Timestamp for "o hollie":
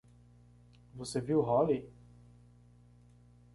1.41-1.87